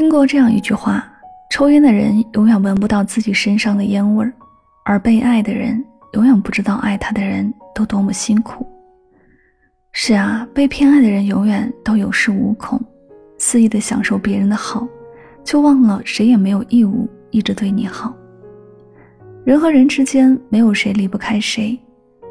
[0.00, 1.06] 听过这样一句话：
[1.50, 4.32] 抽烟的人永远闻不到自己身上的烟味儿，
[4.82, 5.84] 而被爱的人
[6.14, 8.66] 永远不知道爱他的人都多么辛苦。
[9.92, 12.80] 是啊，被偏爱的人永远都有恃无恐，
[13.36, 14.88] 肆意的享受别人的好，
[15.44, 18.16] 却忘了谁也没有义务一直对你好。
[19.44, 21.78] 人和人之间没有谁离不开谁，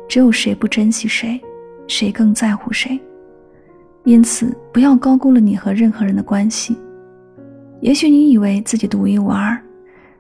[0.07, 1.39] 只有谁不珍惜谁，
[1.87, 2.99] 谁更在乎谁。
[4.05, 6.75] 因此，不要高估了你和任何人的关系。
[7.81, 9.57] 也许你以为自己独一无二，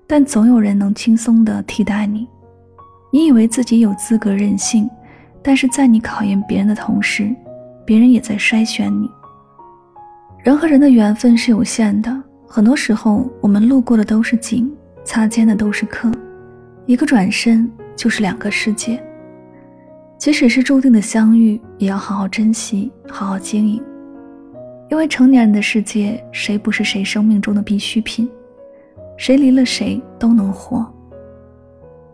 [0.07, 2.27] 但总有人能轻松地替代你。
[3.11, 4.89] 你以为自己有资格任性，
[5.41, 7.35] 但是在你考验别人的同时，
[7.85, 9.09] 别人也在筛选你。
[10.43, 14.71] 人和人的缘分是有限的，很多时候我们路过的都是景，
[15.03, 16.09] 擦肩的都是客，
[16.85, 19.03] 一个转身就是两个世界。
[20.17, 23.83] 即使是注定的相遇，也要好好珍惜，好好经营。
[24.89, 28.29] 因为成年人的世界，谁不是谁生命中的必需品？
[29.17, 30.85] 谁离了谁都能活。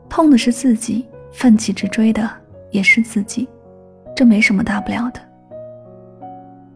[0.10, 2.30] 痛的是自己，奋起直追的
[2.72, 3.48] 也是自己，
[4.16, 5.20] 这没什么大不了的。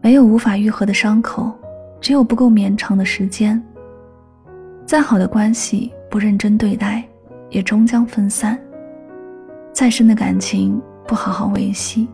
[0.00, 1.52] 没有无法愈合的伤口，
[2.00, 3.62] 只有不够绵长的时间。
[4.86, 7.04] 再好的关系，不认真对待，
[7.50, 8.56] 也终将分散；
[9.70, 12.08] 再深的感情，不好好维系，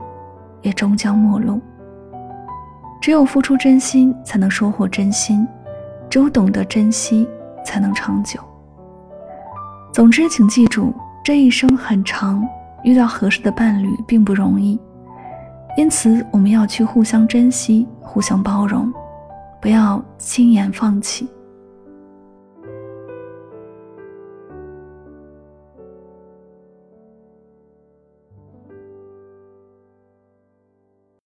[0.63, 1.61] 也终将陌路。
[3.01, 5.47] 只有付出真心，才能收获真心；
[6.11, 7.29] 只有懂得珍惜，
[7.65, 8.41] 才能长久。
[9.93, 10.93] 总之，请记住，
[11.25, 12.47] 这一生很长，
[12.83, 14.81] 遇到合适的伴侣并不容易，
[15.77, 18.93] 因此我们要去互相珍惜、互相包容，
[19.61, 21.29] 不要轻言放弃。